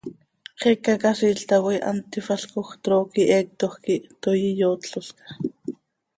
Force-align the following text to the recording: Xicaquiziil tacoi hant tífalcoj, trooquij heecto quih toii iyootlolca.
Xicaquiziil 0.61 1.41
tacoi 1.49 1.77
hant 1.87 2.01
tífalcoj, 2.11 2.67
trooquij 2.83 3.27
heecto 3.33 3.67
quih 3.83 4.03
toii 4.21 4.45
iyootlolca. 4.57 5.25